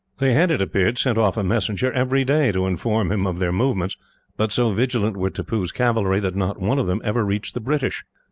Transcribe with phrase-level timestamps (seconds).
[0.17, 3.51] They had, it appeared, sent off a messenger, every day, to inform him of their
[3.51, 3.97] movements;
[4.35, 8.03] but so vigilant were Tippoo's cavalry, that not one of them ever reached the British.